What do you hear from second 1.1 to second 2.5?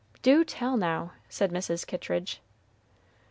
said Mrs. Kittridge.